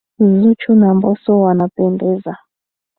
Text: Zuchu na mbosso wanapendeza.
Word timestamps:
Zuchu 0.19 0.75
na 0.75 0.93
mbosso 0.93 1.39
wanapendeza. 1.39 2.37